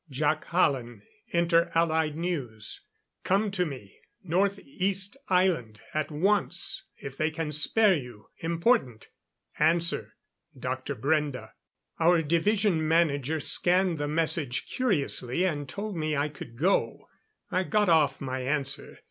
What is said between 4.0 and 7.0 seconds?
North east Island at once,